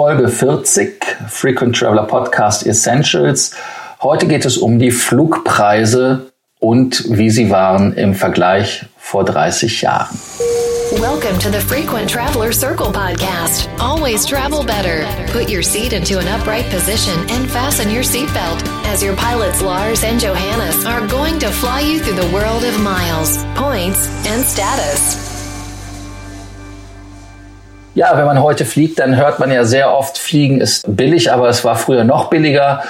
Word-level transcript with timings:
Folge 0.00 0.28
40, 0.28 1.28
Frequent 1.28 1.76
Traveler 1.76 2.06
Podcast 2.06 2.66
Essentials. 2.66 3.54
Heute 4.00 4.26
geht 4.26 4.46
es 4.46 4.56
um 4.56 4.78
die 4.78 4.90
Flugpreise 4.90 6.32
und 6.58 7.04
wie 7.10 7.28
sie 7.28 7.50
waren 7.50 7.92
im 7.92 8.14
Vergleich 8.14 8.86
vor 8.96 9.26
30 9.26 9.82
Jahren. 9.82 10.18
Welcome 10.92 11.38
to 11.40 11.50
the 11.50 11.60
Frequent 11.60 12.08
Traveler 12.08 12.50
Circle 12.50 12.90
podcast. 12.92 13.68
Always 13.78 14.24
travel 14.24 14.64
better. 14.64 15.04
Put 15.34 15.50
your 15.50 15.62
seat 15.62 15.92
into 15.92 16.18
an 16.18 16.28
upright 16.28 16.64
position 16.70 17.20
and 17.28 17.46
fasten 17.50 17.90
your 17.90 18.02
seatbelt 18.02 18.66
as 18.86 19.02
your 19.02 19.14
pilots 19.16 19.60
Lars 19.60 20.02
and 20.02 20.18
Johannes 20.18 20.82
are 20.86 21.06
going 21.08 21.38
to 21.40 21.50
fly 21.50 21.80
you 21.80 22.00
through 22.00 22.16
the 22.16 22.32
world 22.32 22.64
of 22.64 22.80
miles, 22.80 23.44
points 23.54 24.08
and 24.26 24.46
status. 24.46 25.29
Ja, 28.00 28.16
wenn 28.16 28.24
man 28.24 28.40
heute 28.42 28.64
fliegt, 28.64 28.98
dann 28.98 29.16
hört 29.16 29.40
man 29.40 29.50
ja 29.52 29.64
sehr 29.64 29.94
oft, 29.94 30.16
Fliegen 30.16 30.62
ist 30.62 30.96
billig, 30.96 31.30
aber 31.30 31.50
es 31.50 31.66
war 31.66 31.76
früher 31.76 32.02
noch 32.02 32.30
billiger. 32.30 32.82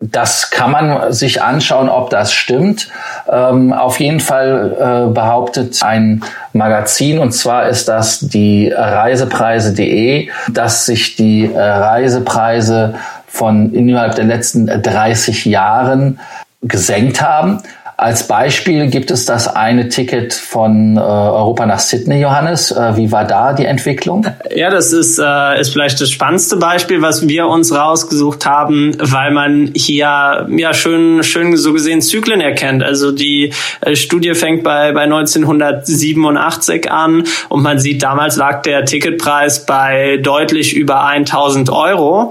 Das 0.00 0.48
kann 0.48 0.70
man 0.70 1.12
sich 1.12 1.42
anschauen, 1.42 1.90
ob 1.90 2.08
das 2.08 2.32
stimmt. 2.32 2.88
Ähm, 3.30 3.74
auf 3.74 4.00
jeden 4.00 4.18
Fall 4.18 5.08
äh, 5.10 5.12
behauptet 5.12 5.82
ein 5.82 6.24
Magazin, 6.54 7.18
und 7.18 7.32
zwar 7.32 7.68
ist 7.68 7.86
das 7.88 8.20
die 8.20 8.72
Reisepreise.de, 8.74 10.30
dass 10.50 10.86
sich 10.86 11.16
die 11.16 11.52
äh, 11.52 11.60
Reisepreise 11.60 12.94
von 13.26 13.74
innerhalb 13.74 14.14
der 14.14 14.24
letzten 14.24 14.68
30 14.68 15.44
Jahren 15.44 16.18
gesenkt 16.62 17.20
haben. 17.20 17.60
Als 17.98 18.28
Beispiel 18.28 18.88
gibt 18.88 19.10
es 19.10 19.24
das 19.24 19.48
eine 19.48 19.88
Ticket 19.88 20.34
von 20.34 20.98
äh, 20.98 21.00
Europa 21.00 21.64
nach 21.64 21.78
Sydney, 21.78 22.20
Johannes. 22.20 22.70
Äh, 22.70 22.94
wie 22.96 23.10
war 23.10 23.24
da 23.24 23.54
die 23.54 23.64
Entwicklung? 23.64 24.26
Ja, 24.54 24.68
das 24.68 24.92
ist, 24.92 25.18
äh, 25.18 25.58
ist 25.58 25.72
vielleicht 25.72 25.98
das 26.02 26.10
spannendste 26.10 26.56
Beispiel, 26.56 27.00
was 27.00 27.26
wir 27.26 27.46
uns 27.46 27.74
rausgesucht 27.74 28.44
haben, 28.44 28.94
weil 29.00 29.30
man 29.30 29.70
hier 29.74 30.46
ja 30.50 30.74
schön, 30.74 31.22
schön 31.22 31.56
so 31.56 31.72
gesehen 31.72 32.02
Zyklen 32.02 32.42
erkennt. 32.42 32.82
Also 32.82 33.12
die 33.12 33.54
äh, 33.80 33.96
Studie 33.96 34.34
fängt 34.34 34.62
bei, 34.62 34.92
bei 34.92 35.04
1987 35.04 36.90
an 36.90 37.24
und 37.48 37.62
man 37.62 37.78
sieht, 37.78 38.02
damals 38.02 38.36
lag 38.36 38.60
der 38.60 38.84
Ticketpreis 38.84 39.64
bei 39.64 40.18
deutlich 40.18 40.76
über 40.76 41.06
1000 41.06 41.70
Euro 41.70 42.30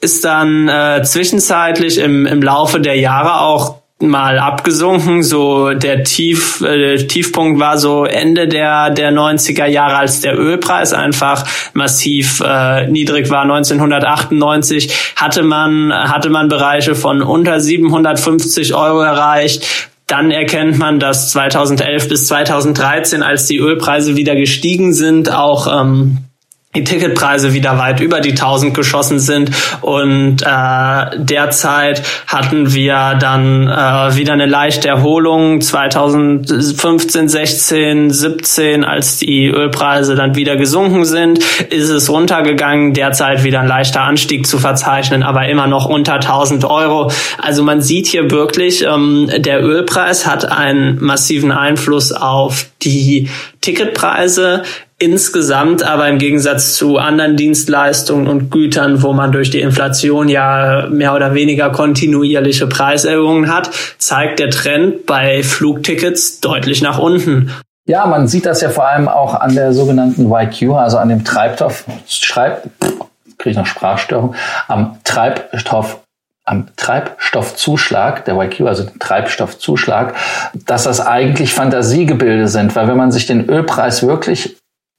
ist 0.00 0.24
dann 0.24 0.68
äh, 0.68 1.02
zwischenzeitlich 1.02 1.96
im, 1.96 2.26
im 2.26 2.42
Laufe 2.42 2.78
der 2.78 2.98
Jahre 2.98 3.40
auch 3.40 3.83
mal 4.00 4.38
abgesunken. 4.38 5.22
So 5.22 5.70
der 5.70 6.04
Tief, 6.04 6.60
äh, 6.60 6.96
Tiefpunkt 6.96 7.60
war 7.60 7.78
so 7.78 8.04
Ende 8.04 8.48
der 8.48 8.90
der 8.90 9.12
90er 9.12 9.66
Jahre, 9.66 9.96
als 9.96 10.20
der 10.20 10.38
Ölpreis 10.38 10.92
einfach 10.92 11.46
massiv 11.72 12.40
äh, 12.44 12.86
niedrig 12.88 13.30
war. 13.30 13.42
1998 13.42 15.14
hatte 15.16 15.42
man 15.42 15.92
hatte 15.92 16.30
man 16.30 16.48
Bereiche 16.48 16.94
von 16.94 17.22
unter 17.22 17.60
750 17.60 18.74
Euro 18.74 19.00
erreicht. 19.00 19.90
Dann 20.06 20.30
erkennt 20.30 20.78
man, 20.78 21.00
dass 21.00 21.30
2011 21.30 22.10
bis 22.10 22.26
2013, 22.26 23.22
als 23.22 23.46
die 23.46 23.56
Ölpreise 23.56 24.16
wieder 24.16 24.36
gestiegen 24.36 24.92
sind, 24.92 25.32
auch 25.32 25.80
ähm, 25.80 26.18
die 26.74 26.84
Ticketpreise 26.84 27.52
wieder 27.52 27.78
weit 27.78 28.00
über 28.00 28.20
die 28.20 28.30
1000 28.30 28.74
geschossen 28.74 29.18
sind. 29.18 29.50
Und 29.80 30.42
äh, 30.42 31.04
derzeit 31.16 32.02
hatten 32.26 32.74
wir 32.74 33.16
dann 33.20 33.68
äh, 33.68 34.16
wieder 34.16 34.32
eine 34.32 34.46
leichte 34.46 34.88
Erholung. 34.88 35.60
2015, 35.60 37.28
16, 37.28 38.10
17, 38.10 38.84
als 38.84 39.18
die 39.18 39.46
Ölpreise 39.46 40.16
dann 40.16 40.34
wieder 40.34 40.56
gesunken 40.56 41.04
sind, 41.04 41.38
ist 41.70 41.90
es 41.90 42.10
runtergegangen, 42.10 42.92
derzeit 42.92 43.44
wieder 43.44 43.60
ein 43.60 43.68
leichter 43.68 44.02
Anstieg 44.02 44.46
zu 44.46 44.58
verzeichnen, 44.58 45.22
aber 45.22 45.46
immer 45.48 45.66
noch 45.66 45.86
unter 45.86 46.14
1000 46.14 46.64
Euro. 46.64 47.10
Also 47.38 47.62
man 47.62 47.82
sieht 47.82 48.06
hier 48.06 48.30
wirklich, 48.30 48.84
ähm, 48.84 49.30
der 49.36 49.62
Ölpreis 49.62 50.26
hat 50.26 50.50
einen 50.50 51.02
massiven 51.02 51.52
Einfluss 51.52 52.12
auf 52.12 52.66
die 52.82 53.28
Ticketpreise 53.60 54.62
insgesamt 54.98 55.82
aber 55.82 56.08
im 56.08 56.18
Gegensatz 56.18 56.76
zu 56.76 56.98
anderen 56.98 57.36
Dienstleistungen 57.36 58.28
und 58.28 58.50
Gütern, 58.50 59.02
wo 59.02 59.12
man 59.12 59.32
durch 59.32 59.50
die 59.50 59.60
Inflation 59.60 60.28
ja 60.28 60.86
mehr 60.90 61.14
oder 61.14 61.34
weniger 61.34 61.70
kontinuierliche 61.70 62.66
Preiserhöhungen 62.66 63.52
hat, 63.52 63.70
zeigt 63.98 64.38
der 64.38 64.50
Trend 64.50 65.06
bei 65.06 65.42
Flugtickets 65.42 66.40
deutlich 66.40 66.80
nach 66.80 66.98
unten. 66.98 67.50
Ja, 67.86 68.06
man 68.06 68.28
sieht 68.28 68.46
das 68.46 68.62
ja 68.62 68.70
vor 68.70 68.88
allem 68.88 69.08
auch 69.08 69.34
an 69.34 69.54
der 69.54 69.72
sogenannten 69.72 70.32
YQ, 70.32 70.70
also 70.72 70.96
an 70.96 71.10
dem 71.10 71.24
Treibstoff, 71.24 71.84
Schreib, 72.06 72.62
kriege 73.36 73.50
ich 73.50 73.56
noch 73.56 73.66
Sprachstörung, 73.66 74.34
am 74.68 74.98
Treibstoff 75.04 76.00
am 76.46 76.66
Treibstoffzuschlag, 76.76 78.26
der 78.26 78.36
YQ, 78.36 78.66
also 78.66 78.84
den 78.84 78.98
Treibstoffzuschlag, 78.98 80.14
dass 80.66 80.84
das 80.84 81.00
eigentlich 81.00 81.54
Fantasiegebilde 81.54 82.48
sind, 82.48 82.76
weil 82.76 82.86
wenn 82.86 82.98
man 82.98 83.12
sich 83.12 83.26
den 83.26 83.48
Ölpreis 83.48 84.06
wirklich 84.06 84.56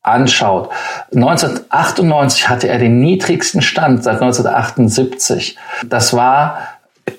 anschaut. 0.08 0.70
1998 1.14 2.50
hatte 2.50 2.68
er 2.68 2.80
den 2.80 3.00
niedrigsten 3.00 3.62
Stand 3.62 4.04
seit 4.04 4.22
1978. 4.22 5.58
Das 5.86 6.14
war 6.14 6.60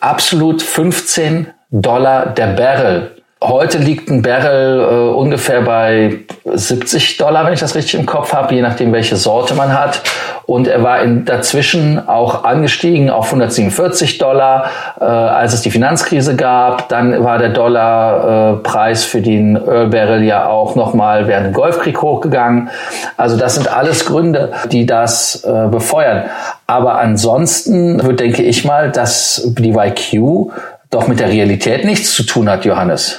absolut 0.00 0.62
15 0.62 1.48
Dollar 1.70 2.26
der 2.26 2.48
Barrel. 2.48 3.15
Heute 3.42 3.76
liegt 3.76 4.08
ein 4.08 4.22
Barrel 4.22 4.80
äh, 4.80 5.14
ungefähr 5.14 5.60
bei 5.60 6.20
70 6.46 7.18
Dollar, 7.18 7.44
wenn 7.44 7.52
ich 7.52 7.60
das 7.60 7.74
richtig 7.74 8.00
im 8.00 8.06
Kopf 8.06 8.32
habe, 8.32 8.54
je 8.54 8.62
nachdem, 8.62 8.94
welche 8.94 9.16
Sorte 9.16 9.54
man 9.54 9.78
hat. 9.78 10.02
Und 10.46 10.66
er 10.66 10.82
war 10.82 11.02
in, 11.02 11.26
dazwischen 11.26 12.08
auch 12.08 12.44
angestiegen 12.44 13.10
auf 13.10 13.26
147 13.26 14.16
Dollar, 14.16 14.70
äh, 14.98 15.04
als 15.04 15.52
es 15.52 15.60
die 15.60 15.70
Finanzkrise 15.70 16.34
gab. 16.34 16.88
Dann 16.88 17.24
war 17.24 17.36
der 17.36 17.50
Dollarpreis 17.50 19.04
äh, 19.04 19.08
für 19.08 19.20
den 19.20 19.56
Earl 19.56 19.88
Barrel 19.88 20.22
ja 20.22 20.48
auch 20.48 20.74
nochmal 20.74 21.28
während 21.28 21.48
dem 21.48 21.52
Golfkrieg 21.52 22.00
hochgegangen. 22.00 22.70
Also 23.18 23.36
das 23.36 23.56
sind 23.56 23.68
alles 23.68 24.06
Gründe, 24.06 24.52
die 24.72 24.86
das 24.86 25.44
äh, 25.44 25.68
befeuern. 25.68 26.24
Aber 26.66 27.00
ansonsten 27.00 28.16
denke 28.16 28.42
ich 28.42 28.64
mal, 28.64 28.90
dass 28.90 29.42
die 29.58 29.72
YQ 29.72 30.52
doch 30.90 31.06
mit 31.06 31.20
der 31.20 31.28
Realität 31.28 31.84
nichts 31.84 32.14
zu 32.14 32.22
tun 32.22 32.48
hat, 32.48 32.64
Johannes. 32.64 33.18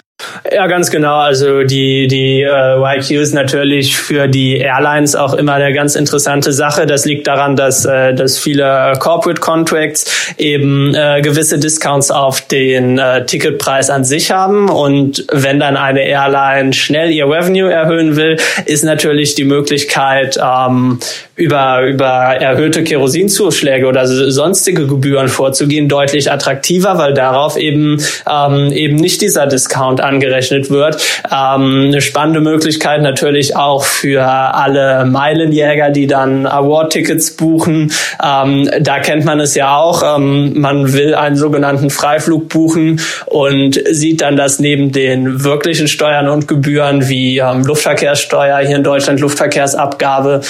Ja, 0.52 0.66
ganz 0.66 0.90
genau. 0.90 1.18
Also 1.18 1.64
die, 1.64 2.08
die 2.08 2.42
äh, 2.42 2.98
YQ 2.98 3.12
ist 3.22 3.34
natürlich 3.34 3.96
für 3.96 4.28
die 4.28 4.58
Airlines 4.58 5.16
auch 5.16 5.36
immer 5.36 5.54
eine 5.54 5.74
ganz 5.74 5.96
interessante 5.96 6.54
Sache. 6.54 6.88
Das 6.88 7.06
liegt 7.06 7.28
daran, 7.28 7.56
dass, 7.56 7.86
äh, 7.86 8.16
dass 8.16 8.40
viele 8.40 8.94
Corporate 9.00 9.40
Contracts 9.40 10.34
eben 10.38 10.96
äh, 10.96 11.22
gewisse 11.22 11.60
Discounts 11.60 12.10
auf 12.10 12.42
den 12.42 12.98
äh, 12.98 13.26
Ticketpreis 13.28 13.92
an 13.92 14.04
sich 14.04 14.32
haben. 14.32 14.70
Und 14.70 15.28
wenn 15.32 15.60
dann 15.60 15.78
eine 15.78 16.08
Airline 16.08 16.74
schnell 16.74 17.12
ihr 17.12 17.26
Revenue 17.26 17.72
erhöhen 17.72 18.16
will, 18.16 18.38
ist 18.66 18.84
natürlich 18.84 19.36
die 19.36 19.46
Möglichkeit, 19.46 20.40
ähm, 20.42 21.00
über, 21.38 21.84
über 21.86 22.08
erhöhte 22.08 22.84
Kerosinzuschläge 22.84 23.86
oder 23.86 24.08
sonstige 24.08 24.88
Gebühren 24.88 25.28
vorzugehen, 25.28 25.88
deutlich 25.88 26.32
attraktiver, 26.32 26.98
weil 26.98 27.14
darauf 27.14 27.58
eben, 27.58 28.02
ähm, 28.28 28.72
eben 28.72 28.96
nicht 28.96 29.22
dieser 29.22 29.46
Discount 29.46 30.02
angerechnet 30.08 30.70
wird. 30.70 30.98
Ähm, 31.26 31.86
eine 31.88 32.02
spannende 32.02 32.40
Möglichkeit 32.40 33.02
natürlich 33.02 33.56
auch 33.56 33.84
für 33.84 34.24
alle 34.24 35.06
Meilenjäger, 35.06 35.90
die 35.92 36.08
dann 36.08 36.46
Award-Tickets 36.46 37.36
buchen. 37.36 37.92
Ähm, 38.24 38.70
da 38.80 39.00
kennt 39.00 39.26
man 39.26 39.40
es 39.40 39.56
ja 39.56 39.78
auch. 39.78 40.18
Ähm, 40.18 40.60
man 40.60 40.94
will 40.94 41.14
einen 41.14 41.36
sogenannten 41.36 41.90
Freiflug 41.90 42.50
buchen 42.50 43.02
und 43.26 43.80
sieht 43.92 44.22
dann, 44.22 44.38
dass 44.38 44.60
neben 44.60 44.92
den 44.92 45.44
wirklichen 45.44 45.88
Steuern 45.88 46.30
und 46.30 46.48
Gebühren 46.48 47.10
wie 47.10 47.38
ähm, 47.40 47.64
Luftverkehrssteuer 47.64 48.60
hier 48.60 48.78
in 48.78 48.84
Deutschland 48.84 49.20
Luftverkehrsabgabe 49.20 50.42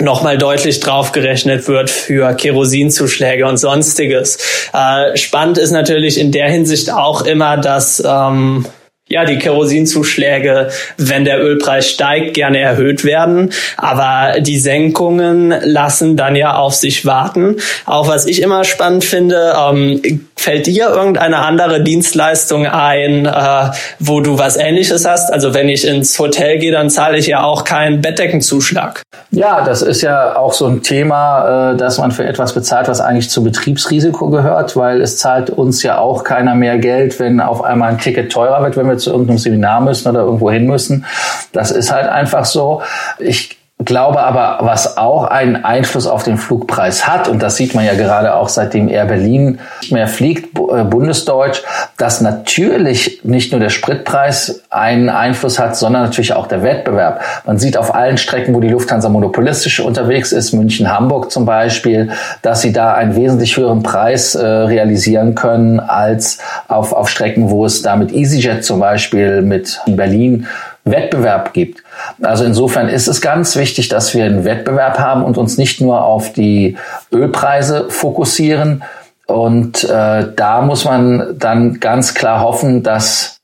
nochmal 0.00 0.38
deutlich 0.38 0.80
draufgerechnet 0.80 1.68
wird 1.68 1.90
für 1.90 2.34
Kerosinzuschläge 2.34 3.46
und 3.46 3.56
sonstiges. 3.56 4.38
Äh, 4.72 5.16
spannend 5.16 5.58
ist 5.58 5.70
natürlich 5.70 6.18
in 6.18 6.32
der 6.32 6.48
Hinsicht 6.48 6.92
auch 6.92 7.22
immer, 7.22 7.56
dass 7.56 8.02
ähm, 8.06 8.66
ja, 9.08 9.24
die 9.24 9.38
Kerosinzuschläge, 9.38 10.68
wenn 10.98 11.24
der 11.24 11.42
Ölpreis 11.42 11.88
steigt, 11.90 12.34
gerne 12.34 12.58
erhöht 12.58 13.04
werden. 13.04 13.52
Aber 13.76 14.40
die 14.40 14.58
Senkungen 14.58 15.54
lassen 15.62 16.16
dann 16.16 16.36
ja 16.36 16.56
auf 16.56 16.74
sich 16.74 17.06
warten. 17.06 17.56
Auch 17.86 18.06
was 18.06 18.26
ich 18.26 18.42
immer 18.42 18.64
spannend 18.64 19.04
finde, 19.04 19.54
ähm, 19.58 20.27
fällt 20.38 20.66
dir 20.66 20.88
irgendeine 20.88 21.38
andere 21.38 21.82
Dienstleistung 21.82 22.66
ein, 22.66 23.26
äh, 23.26 23.70
wo 23.98 24.20
du 24.20 24.38
was 24.38 24.56
ähnliches 24.56 25.04
hast? 25.04 25.32
Also 25.32 25.52
wenn 25.52 25.68
ich 25.68 25.86
ins 25.86 26.18
Hotel 26.18 26.58
gehe, 26.58 26.72
dann 26.72 26.90
zahle 26.90 27.18
ich 27.18 27.26
ja 27.26 27.42
auch 27.42 27.64
keinen 27.64 28.00
Bettdeckenzuschlag. 28.00 29.02
Ja, 29.30 29.64
das 29.64 29.82
ist 29.82 30.00
ja 30.02 30.36
auch 30.36 30.52
so 30.52 30.66
ein 30.66 30.82
Thema, 30.82 31.72
äh, 31.72 31.76
dass 31.76 31.98
man 31.98 32.12
für 32.12 32.24
etwas 32.24 32.52
bezahlt, 32.52 32.88
was 32.88 33.00
eigentlich 33.00 33.30
zu 33.30 33.42
Betriebsrisiko 33.42 34.30
gehört, 34.30 34.76
weil 34.76 35.02
es 35.02 35.18
zahlt 35.18 35.50
uns 35.50 35.82
ja 35.82 35.98
auch 35.98 36.22
keiner 36.24 36.54
mehr 36.54 36.78
Geld, 36.78 37.18
wenn 37.18 37.40
auf 37.40 37.62
einmal 37.62 37.90
ein 37.90 37.98
Ticket 37.98 38.32
teurer 38.32 38.62
wird, 38.62 38.76
wenn 38.76 38.88
wir 38.88 38.98
zu 38.98 39.10
irgendeinem 39.10 39.38
Seminar 39.38 39.80
müssen 39.80 40.08
oder 40.08 40.20
irgendwo 40.20 40.50
hin 40.50 40.66
müssen. 40.66 41.04
Das 41.52 41.72
ist 41.72 41.92
halt 41.92 42.08
einfach 42.08 42.44
so. 42.44 42.80
Ich 43.18 43.57
glaube 43.88 44.22
aber, 44.22 44.58
was 44.60 44.98
auch 44.98 45.24
einen 45.24 45.64
Einfluss 45.64 46.06
auf 46.06 46.22
den 46.22 46.36
Flugpreis 46.36 47.08
hat, 47.08 47.26
und 47.26 47.42
das 47.42 47.56
sieht 47.56 47.74
man 47.74 47.86
ja 47.86 47.94
gerade 47.94 48.34
auch 48.34 48.50
seitdem 48.50 48.88
Air 48.88 49.06
Berlin 49.06 49.60
nicht 49.80 49.92
mehr 49.92 50.06
fliegt, 50.06 50.56
äh, 50.58 50.84
bundesdeutsch, 50.84 51.62
dass 51.96 52.20
natürlich 52.20 53.20
nicht 53.24 53.50
nur 53.50 53.60
der 53.60 53.70
Spritpreis 53.70 54.62
einen 54.68 55.08
Einfluss 55.08 55.58
hat, 55.58 55.74
sondern 55.74 56.02
natürlich 56.02 56.34
auch 56.34 56.46
der 56.46 56.62
Wettbewerb. 56.62 57.22
Man 57.46 57.58
sieht 57.58 57.78
auf 57.78 57.94
allen 57.94 58.18
Strecken, 58.18 58.54
wo 58.54 58.60
die 58.60 58.68
Lufthansa 58.68 59.08
monopolistisch 59.08 59.80
unterwegs 59.80 60.32
ist, 60.32 60.52
München, 60.52 60.92
Hamburg 60.92 61.32
zum 61.32 61.46
Beispiel, 61.46 62.10
dass 62.42 62.60
sie 62.60 62.74
da 62.74 62.92
einen 62.92 63.16
wesentlich 63.16 63.56
höheren 63.56 63.82
Preis 63.82 64.34
äh, 64.34 64.46
realisieren 64.46 65.34
können 65.34 65.80
als 65.80 66.40
auf, 66.68 66.92
auf 66.92 67.08
Strecken, 67.08 67.48
wo 67.48 67.64
es 67.64 67.80
da 67.80 67.96
mit 67.96 68.12
EasyJet 68.12 68.62
zum 68.62 68.80
Beispiel 68.80 69.40
mit 69.40 69.80
Berlin 69.86 70.46
Wettbewerb 70.90 71.52
gibt. 71.52 71.82
Also 72.22 72.44
insofern 72.44 72.88
ist 72.88 73.08
es 73.08 73.20
ganz 73.20 73.56
wichtig, 73.56 73.88
dass 73.88 74.14
wir 74.14 74.24
einen 74.24 74.44
Wettbewerb 74.44 74.98
haben 74.98 75.22
und 75.24 75.38
uns 75.38 75.58
nicht 75.58 75.80
nur 75.80 76.04
auf 76.04 76.32
die 76.32 76.76
Ölpreise 77.12 77.90
fokussieren. 77.90 78.82
Und 79.26 79.84
äh, 79.84 80.32
da 80.34 80.62
muss 80.62 80.84
man 80.84 81.38
dann 81.38 81.80
ganz 81.80 82.14
klar 82.14 82.40
hoffen, 82.40 82.82
dass 82.82 83.40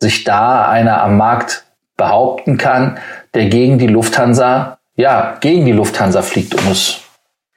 sich 0.00 0.24
da 0.24 0.68
einer 0.68 1.02
am 1.02 1.16
Markt 1.16 1.64
behaupten 1.96 2.58
kann, 2.58 2.98
der 3.34 3.46
gegen 3.46 3.78
die 3.78 3.86
Lufthansa, 3.86 4.78
ja, 4.96 5.36
gegen 5.40 5.64
die 5.64 5.72
Lufthansa 5.72 6.22
fliegt, 6.22 6.54
um 6.54 6.70
es 6.70 7.00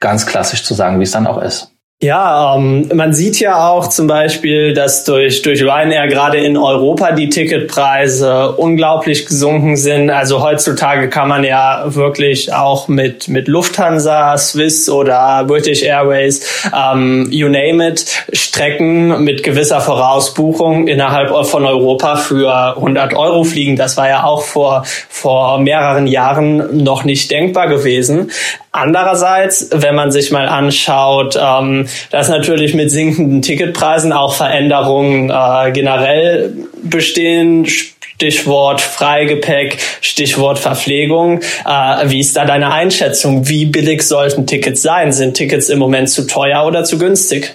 ganz 0.00 0.26
klassisch 0.26 0.64
zu 0.64 0.74
sagen, 0.74 0.98
wie 0.98 1.04
es 1.04 1.12
dann 1.12 1.26
auch 1.26 1.40
ist. 1.40 1.71
Ja, 2.02 2.56
ähm, 2.56 2.88
man 2.92 3.12
sieht 3.12 3.38
ja 3.38 3.68
auch 3.68 3.86
zum 3.86 4.08
Beispiel, 4.08 4.74
dass 4.74 5.04
durch, 5.04 5.42
durch 5.42 5.62
Ryanair 5.62 6.08
gerade 6.08 6.38
in 6.38 6.56
Europa 6.56 7.12
die 7.12 7.28
Ticketpreise 7.28 8.56
unglaublich 8.56 9.24
gesunken 9.24 9.76
sind. 9.76 10.10
Also 10.10 10.42
heutzutage 10.42 11.08
kann 11.08 11.28
man 11.28 11.44
ja 11.44 11.84
wirklich 11.86 12.52
auch 12.52 12.88
mit, 12.88 13.28
mit 13.28 13.46
Lufthansa, 13.46 14.36
Swiss 14.36 14.90
oder 14.90 15.44
British 15.44 15.84
Airways, 15.84 16.64
ähm, 16.76 17.28
you 17.30 17.46
name 17.48 17.86
it, 17.86 18.04
Strecken 18.32 19.22
mit 19.22 19.44
gewisser 19.44 19.80
Vorausbuchung 19.80 20.88
innerhalb 20.88 21.46
von 21.46 21.64
Europa 21.64 22.16
für 22.16 22.74
100 22.78 23.14
Euro 23.14 23.44
fliegen. 23.44 23.76
Das 23.76 23.96
war 23.96 24.08
ja 24.08 24.24
auch 24.24 24.42
vor, 24.42 24.82
vor 25.08 25.60
mehreren 25.60 26.08
Jahren 26.08 26.82
noch 26.82 27.04
nicht 27.04 27.30
denkbar 27.30 27.68
gewesen. 27.68 28.32
Andererseits, 28.74 29.68
wenn 29.70 29.94
man 29.94 30.10
sich 30.10 30.30
mal 30.30 30.48
anschaut, 30.48 31.38
ähm, 31.38 31.86
dass 32.10 32.30
natürlich 32.30 32.72
mit 32.72 32.90
sinkenden 32.90 33.42
Ticketpreisen 33.42 34.14
auch 34.14 34.34
Veränderungen 34.34 35.28
äh, 35.28 35.72
generell 35.72 36.54
bestehen. 36.82 37.66
Stichwort 37.66 38.80
Freigepäck, 38.80 39.78
Stichwort 40.00 40.58
Verpflegung. 40.58 41.40
Äh, 41.66 42.08
wie 42.08 42.20
ist 42.20 42.34
da 42.34 42.46
deine 42.46 42.72
Einschätzung? 42.72 43.46
Wie 43.46 43.66
billig 43.66 44.02
sollten 44.02 44.46
Tickets 44.46 44.80
sein? 44.80 45.12
Sind 45.12 45.34
Tickets 45.34 45.68
im 45.68 45.78
Moment 45.78 46.08
zu 46.08 46.26
teuer 46.26 46.64
oder 46.64 46.84
zu 46.84 46.98
günstig? 46.98 47.54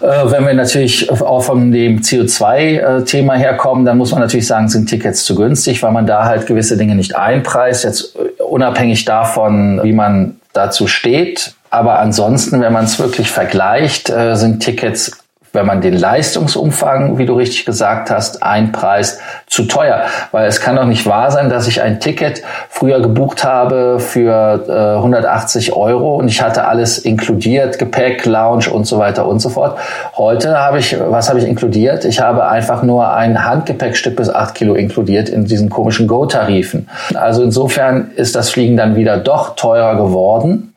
Äh, 0.00 0.30
wenn 0.30 0.46
wir 0.46 0.54
natürlich 0.54 1.10
auch 1.10 1.42
von 1.42 1.72
dem 1.72 2.00
CO2-Thema 2.00 3.34
herkommen, 3.34 3.84
dann 3.84 3.98
muss 3.98 4.12
man 4.12 4.20
natürlich 4.20 4.46
sagen, 4.46 4.68
sind 4.68 4.88
Tickets 4.88 5.24
zu 5.24 5.34
günstig, 5.34 5.82
weil 5.82 5.92
man 5.92 6.06
da 6.06 6.24
halt 6.24 6.46
gewisse 6.46 6.76
Dinge 6.76 6.94
nicht 6.94 7.16
einpreist. 7.16 7.84
Jetzt 7.84 8.16
äh, 8.16 8.42
unabhängig 8.42 9.04
davon, 9.04 9.80
wie 9.82 9.92
man 9.92 10.37
dazu 10.58 10.86
steht. 10.86 11.54
Aber 11.70 11.98
ansonsten, 11.98 12.60
wenn 12.60 12.72
man 12.72 12.84
es 12.84 12.98
wirklich 12.98 13.30
vergleicht, 13.30 14.10
äh, 14.10 14.36
sind 14.36 14.60
Tickets 14.60 15.18
wenn 15.52 15.66
man 15.66 15.80
den 15.80 15.94
Leistungsumfang, 15.94 17.18
wie 17.18 17.26
du 17.26 17.34
richtig 17.34 17.64
gesagt 17.64 18.10
hast, 18.10 18.42
einpreist, 18.42 19.20
zu 19.46 19.64
teuer. 19.64 20.02
Weil 20.30 20.46
es 20.46 20.60
kann 20.60 20.76
doch 20.76 20.84
nicht 20.84 21.06
wahr 21.06 21.30
sein, 21.30 21.50
dass 21.50 21.66
ich 21.66 21.82
ein 21.82 22.00
Ticket 22.00 22.42
früher 22.68 23.00
gebucht 23.00 23.44
habe 23.44 24.00
für 24.00 24.64
äh, 24.68 24.98
180 24.98 25.72
Euro 25.72 26.16
und 26.16 26.28
ich 26.28 26.42
hatte 26.42 26.66
alles 26.66 26.98
inkludiert, 26.98 27.78
Gepäck, 27.78 28.24
Lounge 28.26 28.70
und 28.70 28.86
so 28.86 28.98
weiter 28.98 29.26
und 29.26 29.40
so 29.40 29.48
fort. 29.48 29.78
Heute 30.16 30.58
habe 30.58 30.78
ich, 30.78 30.96
was 30.98 31.28
habe 31.28 31.38
ich 31.38 31.46
inkludiert? 31.46 32.04
Ich 32.04 32.20
habe 32.20 32.48
einfach 32.48 32.82
nur 32.82 33.12
ein 33.12 33.44
Handgepäckstück 33.44 34.16
bis 34.16 34.28
8 34.28 34.54
Kilo 34.54 34.74
inkludiert 34.74 35.28
in 35.28 35.44
diesen 35.44 35.70
komischen 35.70 36.06
Go-Tarifen. 36.06 36.88
Also 37.14 37.42
insofern 37.42 38.10
ist 38.16 38.36
das 38.36 38.50
Fliegen 38.50 38.76
dann 38.76 38.96
wieder 38.96 39.16
doch 39.16 39.56
teurer 39.56 39.96
geworden. 39.96 40.67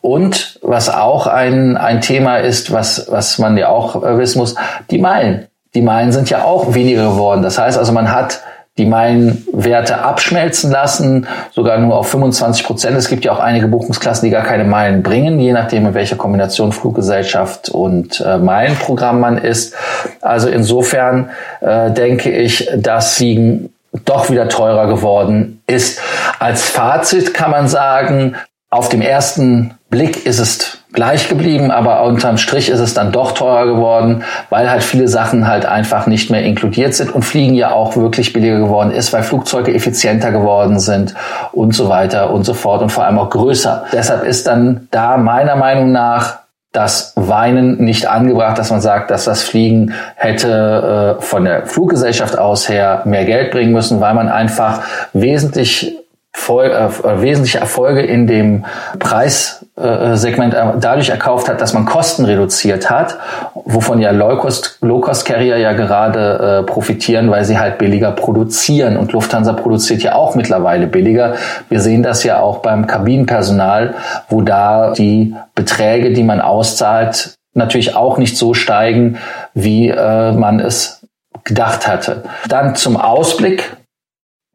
Und 0.00 0.58
was 0.62 0.88
auch 0.88 1.26
ein, 1.26 1.76
ein 1.76 2.00
Thema 2.00 2.38
ist, 2.38 2.72
was, 2.72 3.06
was 3.10 3.38
man 3.38 3.56
ja 3.56 3.68
auch 3.68 4.02
äh, 4.02 4.18
wissen 4.18 4.38
muss, 4.38 4.54
die 4.90 4.98
Meilen. 4.98 5.46
Die 5.74 5.82
Meilen 5.82 6.12
sind 6.12 6.30
ja 6.30 6.44
auch 6.44 6.74
weniger 6.74 7.10
geworden. 7.10 7.42
Das 7.42 7.58
heißt 7.58 7.78
also, 7.78 7.92
man 7.92 8.12
hat 8.12 8.40
die 8.78 8.86
Meilenwerte 8.86 9.98
abschmelzen 9.98 10.70
lassen, 10.70 11.26
sogar 11.52 11.78
nur 11.78 11.98
auf 11.98 12.08
25 12.08 12.64
Prozent. 12.64 12.96
Es 12.96 13.08
gibt 13.08 13.24
ja 13.24 13.32
auch 13.32 13.38
einige 13.38 13.68
Buchungsklassen, 13.68 14.24
die 14.24 14.30
gar 14.30 14.44
keine 14.44 14.64
Meilen 14.64 15.02
bringen, 15.02 15.38
je 15.38 15.52
nachdem, 15.52 15.86
in 15.86 15.94
welcher 15.94 16.16
Kombination 16.16 16.72
Fluggesellschaft 16.72 17.68
und 17.68 18.20
äh, 18.20 18.38
Meilenprogramm 18.38 19.20
man 19.20 19.36
ist. 19.36 19.74
Also 20.22 20.48
insofern 20.48 21.30
äh, 21.60 21.90
denke 21.90 22.30
ich, 22.30 22.70
dass 22.74 23.16
Fliegen 23.16 23.70
doch 24.04 24.30
wieder 24.30 24.48
teurer 24.48 24.86
geworden 24.86 25.62
ist. 25.66 26.00
Als 26.38 26.62
Fazit 26.70 27.34
kann 27.34 27.50
man 27.50 27.68
sagen, 27.68 28.36
auf 28.70 28.88
dem 28.88 29.02
ersten 29.02 29.74
Blick 29.90 30.24
ist 30.24 30.38
es 30.38 30.78
gleich 30.92 31.28
geblieben, 31.28 31.72
aber 31.72 32.04
unterm 32.04 32.36
Strich 32.36 32.68
ist 32.68 32.78
es 32.78 32.94
dann 32.94 33.10
doch 33.10 33.32
teurer 33.32 33.66
geworden, 33.66 34.22
weil 34.48 34.70
halt 34.70 34.84
viele 34.84 35.08
Sachen 35.08 35.48
halt 35.48 35.66
einfach 35.66 36.06
nicht 36.06 36.30
mehr 36.30 36.44
inkludiert 36.44 36.94
sind 36.94 37.12
und 37.12 37.24
Fliegen 37.24 37.54
ja 37.54 37.72
auch 37.72 37.96
wirklich 37.96 38.32
billiger 38.32 38.58
geworden 38.58 38.92
ist, 38.92 39.12
weil 39.12 39.24
Flugzeuge 39.24 39.74
effizienter 39.74 40.30
geworden 40.30 40.78
sind 40.78 41.14
und 41.52 41.74
so 41.74 41.88
weiter 41.88 42.32
und 42.32 42.44
so 42.44 42.54
fort 42.54 42.82
und 42.82 42.90
vor 42.90 43.04
allem 43.04 43.18
auch 43.18 43.30
größer. 43.30 43.84
Deshalb 43.92 44.24
ist 44.24 44.46
dann 44.46 44.88
da 44.92 45.16
meiner 45.16 45.56
Meinung 45.56 45.90
nach 45.90 46.38
das 46.72 47.12
Weinen 47.16 47.82
nicht 47.82 48.06
angebracht, 48.06 48.56
dass 48.56 48.70
man 48.70 48.80
sagt, 48.80 49.10
dass 49.10 49.24
das 49.24 49.42
Fliegen 49.42 49.92
hätte 50.14 51.18
äh, 51.18 51.22
von 51.22 51.44
der 51.44 51.66
Fluggesellschaft 51.66 52.38
aus 52.38 52.68
her 52.68 53.02
mehr 53.06 53.24
Geld 53.24 53.50
bringen 53.50 53.72
müssen, 53.72 54.00
weil 54.00 54.14
man 54.14 54.28
einfach 54.28 54.82
wesentlich 55.12 55.96
Voll, 56.32 56.66
äh, 56.66 57.20
wesentliche 57.20 57.58
Erfolge 57.58 58.02
in 58.02 58.28
dem 58.28 58.64
Preissegment 59.00 60.54
äh, 60.54 60.64
dadurch 60.80 61.08
erkauft 61.08 61.48
hat, 61.48 61.60
dass 61.60 61.74
man 61.74 61.86
Kosten 61.86 62.24
reduziert 62.24 62.88
hat, 62.88 63.18
wovon 63.64 64.00
ja 64.00 64.12
Low-Cost-Carrier 64.12 65.56
ja 65.56 65.72
gerade 65.72 66.60
äh, 66.60 66.70
profitieren, 66.70 67.32
weil 67.32 67.44
sie 67.44 67.58
halt 67.58 67.78
billiger 67.78 68.12
produzieren. 68.12 68.96
Und 68.96 69.12
Lufthansa 69.12 69.54
produziert 69.54 70.02
ja 70.04 70.14
auch 70.14 70.36
mittlerweile 70.36 70.86
billiger. 70.86 71.34
Wir 71.68 71.80
sehen 71.80 72.04
das 72.04 72.22
ja 72.22 72.38
auch 72.38 72.58
beim 72.58 72.86
Kabinenpersonal, 72.86 73.94
wo 74.28 74.40
da 74.40 74.92
die 74.92 75.34
Beträge, 75.56 76.12
die 76.12 76.22
man 76.22 76.40
auszahlt, 76.40 77.34
natürlich 77.54 77.96
auch 77.96 78.18
nicht 78.18 78.36
so 78.36 78.54
steigen, 78.54 79.18
wie 79.54 79.88
äh, 79.88 80.32
man 80.32 80.60
es 80.60 81.04
gedacht 81.44 81.88
hatte. 81.88 82.22
Dann 82.48 82.76
zum 82.76 82.96
Ausblick 82.96 83.76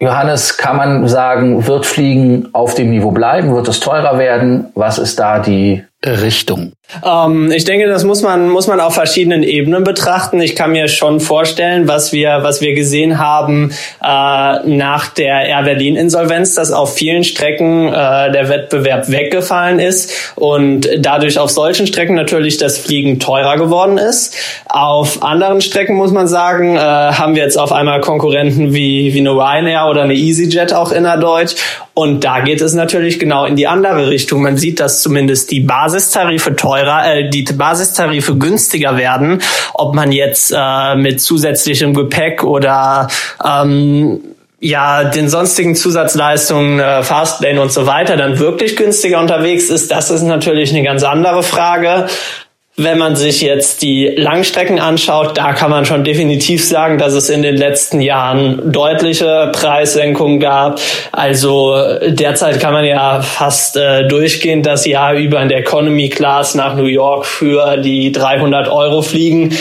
Johannes, 0.02 0.58
kann 0.58 0.76
man 0.76 1.08
sagen, 1.08 1.68
wird 1.68 1.86
Fliegen 1.86 2.50
auf 2.54 2.74
dem 2.74 2.90
Niveau 2.90 3.12
bleiben? 3.12 3.56
Wird 3.56 3.68
es 3.70 3.80
teurer 3.80 4.18
werden? 4.18 4.72
Was 4.76 4.98
ist 4.98 5.20
da 5.20 5.40
die 5.40 5.86
Richtung? 6.06 6.74
Ähm, 7.04 7.52
ich 7.52 7.66
denke, 7.66 7.88
das 7.88 8.04
muss 8.04 8.22
man, 8.22 8.50
muss 8.50 8.68
man 8.68 8.80
auf 8.80 8.94
verschiedenen 8.94 9.44
Ebenen 9.44 9.84
betrachten. 9.84 10.40
Ich 10.40 10.56
kann 10.56 10.72
mir 10.72 10.88
schon 10.88 11.20
vorstellen, 11.20 11.88
was 11.88 12.14
wir, 12.14 12.40
was 12.42 12.62
wir 12.62 12.76
gesehen 12.76 13.18
haben 13.18 13.72
äh, 14.02 14.06
nach 14.06 15.08
der 15.08 15.48
Air 15.48 15.64
Berlin 15.64 15.96
Insolvenz, 15.96 16.56
dass 16.56 16.72
auf 16.72 16.94
vielen 16.94 17.24
Strecken 17.24 17.88
äh, 17.88 18.32
der 18.32 18.50
Wettbewerb 18.50 19.10
weggefallen 19.10 19.80
ist 19.80 20.34
und 20.36 20.88
dadurch 21.00 21.40
auf 21.40 21.50
solchen 21.50 21.88
Strecken 21.88 22.16
natürlich 22.16 22.58
das 22.58 22.78
Fliegen 22.78 23.20
teurer 23.20 23.58
geworden 23.58 23.98
ist. 23.98 24.36
Auf 24.68 25.24
anderen 25.24 25.62
Strecken 25.62 25.96
muss 25.96 26.12
man 26.12 26.28
sagen, 26.28 26.76
äh, 26.76 26.80
haben 26.80 27.36
wir 27.36 27.44
jetzt 27.44 27.58
auf 27.58 27.72
einmal 27.72 28.02
Konkurrenten 28.02 28.74
wie, 28.74 29.14
wie 29.14 29.20
eine 29.20 29.32
Ryanair 29.32 29.88
oder 29.90 30.04
eine 30.04 30.14
EasyJet 30.14 30.74
auch 30.74 30.92
innerdeutsch 30.92 31.56
und 31.98 32.26
da 32.26 32.42
geht 32.42 32.60
es 32.60 32.74
natürlich 32.74 33.20
genau 33.20 33.46
in 33.46 33.56
die 33.56 33.68
andere 33.68 34.10
Richtung. 34.10 34.42
Man 34.42 34.58
sieht, 34.58 34.82
dass 34.82 35.02
zumindest 35.02 35.50
die 35.50 35.62
Basistarife 35.62 36.54
teurer, 36.58 37.06
äh, 37.06 37.30
die 37.30 37.44
Basistarife 37.44 38.36
günstiger 38.36 38.98
werden. 38.98 39.42
Ob 39.74 39.96
man 39.96 40.12
jetzt 40.12 40.54
äh, 40.56 40.96
mit 40.96 41.22
zusätzlichem 41.22 41.94
Gepäck 41.94 42.44
oder 42.44 43.08
ähm, 43.44 44.20
ja, 44.60 45.06
den 45.06 45.30
sonstigen 45.30 45.76
Zusatzleistungen, 45.76 46.82
äh, 46.82 47.02
Fastlane 47.02 47.62
und 47.62 47.72
so 47.72 47.86
weiter, 47.86 48.18
dann 48.18 48.40
wirklich 48.40 48.76
günstiger 48.76 49.22
unterwegs 49.22 49.70
ist, 49.70 49.90
das 49.90 50.12
ist 50.12 50.24
natürlich 50.24 50.72
eine 50.72 50.84
ganz 50.84 51.04
andere 51.04 51.44
Frage. 51.44 52.08
Wenn 52.78 52.98
man 52.98 53.16
sich 53.16 53.42
jetzt 53.42 53.84
die 53.84 54.08
Langstrecken 54.18 54.80
anschaut, 54.80 55.38
da 55.38 55.54
kann 55.54 55.72
man 55.72 55.86
schon 55.86 56.04
definitiv 56.04 56.66
sagen, 56.66 56.98
dass 56.98 57.14
es 57.14 57.30
in 57.30 57.42
den 57.42 57.56
letzten 57.56 58.02
Jahren 58.02 58.70
deutliche 58.70 59.50
Preissenkungen 59.54 60.42
gab. 60.42 60.82
Also 61.14 61.74
derzeit 62.06 62.60
kann 62.60 62.74
man 62.74 62.84
ja 62.84 63.22
fast 63.22 63.78
äh, 63.78 64.06
durchgehend 64.10 64.66
das 64.66 64.86
Jahr 64.86 65.14
über 65.14 65.42
in 65.42 65.48
der 65.48 65.60
Economy 65.60 66.10
Class 66.10 66.54
nach 66.54 66.76
New 66.76 66.84
York 66.84 67.26
für 67.26 67.78
die 67.78 68.12
300 68.12 68.68
Euro 68.68 69.02
fliegen. 69.02 69.56